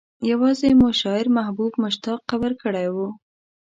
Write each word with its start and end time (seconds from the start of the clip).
يوازې 0.31 0.69
مو 0.79 0.87
شاعر 1.01 1.25
محبوب 1.37 1.71
مشتاق 1.83 2.19
خبر 2.29 2.51
کړی 2.63 2.87
و. 2.95 2.97